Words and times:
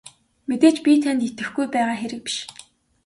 Мэдээж 0.47 0.77
би 0.85 0.91
танд 1.03 1.21
итгэхгүй 1.27 1.65
байгаа 1.73 1.97
хэрэг 2.01 2.21
биш. 2.25 2.37